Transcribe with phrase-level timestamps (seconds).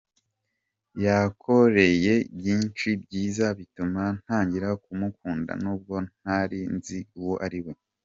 [1.05, 7.73] yankoreye byinshi byiza bituma ntangira kumukunda nubwo ntari nzi uwo ariwe.